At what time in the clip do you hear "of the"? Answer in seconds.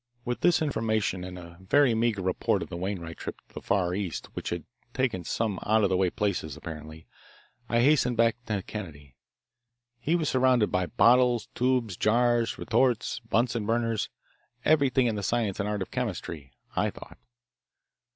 2.63-2.75, 5.83-5.95